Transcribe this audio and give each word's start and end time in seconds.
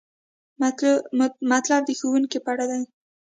مطلب 1.51 1.81
د 1.85 1.91
ښوونکي 1.99 2.37
په 2.45 2.49
اړه 2.53 2.65
دی. 2.71 2.81